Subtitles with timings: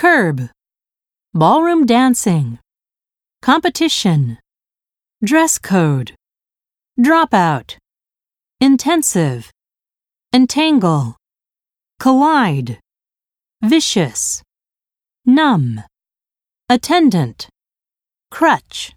[0.00, 0.48] curb,
[1.34, 2.58] ballroom dancing,
[3.42, 4.38] competition,
[5.22, 6.12] dress code,
[6.98, 7.76] dropout,
[8.62, 9.50] intensive,
[10.32, 11.16] entangle,
[11.98, 12.78] collide,
[13.62, 14.42] vicious,
[15.26, 15.82] numb,
[16.70, 17.50] attendant,
[18.30, 18.92] crutch.